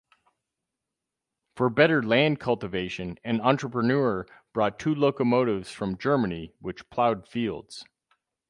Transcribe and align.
For 1.57 1.69
better 1.69 2.01
land 2.01 2.39
cultivation 2.39 3.19
an 3.23 3.39
entrepreneur 3.39 4.25
brought 4.51 4.79
two 4.79 4.95
locomotives 4.95 5.71
from 5.71 5.95
Germany 5.99 6.55
which 6.57 6.89
plowed 6.89 7.27
fields. 7.27 7.85